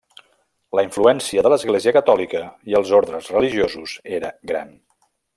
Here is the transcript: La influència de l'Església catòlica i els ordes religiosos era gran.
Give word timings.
La 0.77 0.83
influència 0.85 1.43
de 1.47 1.51
l'Església 1.53 1.93
catòlica 1.97 2.41
i 2.73 2.77
els 2.79 2.93
ordes 3.03 3.29
religiosos 3.35 3.93
era 4.21 4.33
gran. 4.53 4.73